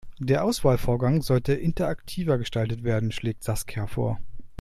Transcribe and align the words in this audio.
Der 0.17 0.43
Auswahlvorgang 0.45 1.21
sollte 1.21 1.53
interaktiver 1.53 2.39
gestaltet 2.39 2.83
werden, 2.83 3.11
schlägt 3.11 3.43
Saskia 3.43 3.85
vor. 3.85 4.19